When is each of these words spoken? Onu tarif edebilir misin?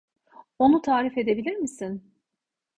Onu 0.59 0.81
tarif 0.81 1.17
edebilir 1.17 1.55
misin? 1.55 2.13